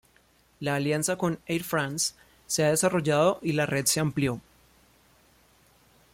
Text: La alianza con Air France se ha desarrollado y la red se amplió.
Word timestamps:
La 0.61 0.73
alianza 0.77 1.15
con 1.15 1.37
Air 1.47 1.63
France 1.63 2.15
se 2.47 2.65
ha 2.65 2.71
desarrollado 2.71 3.37
y 3.43 3.51
la 3.51 3.67
red 3.67 3.85
se 3.85 3.99
amplió. 3.99 4.41